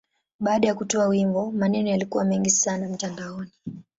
[0.39, 3.51] Baada ya kutoa wimbo, maneno yalikuwa mengi sana mtandaoni.